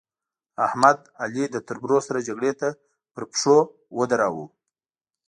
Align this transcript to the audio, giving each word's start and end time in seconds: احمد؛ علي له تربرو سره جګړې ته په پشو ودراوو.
احمد؛ 0.65 0.99
علي 1.21 1.43
له 1.53 1.59
تربرو 1.67 1.97
سره 2.07 2.25
جګړې 2.27 2.53
ته 2.59 2.67
په 3.13 3.21
پشو 3.29 3.57
ودراوو. 3.97 4.45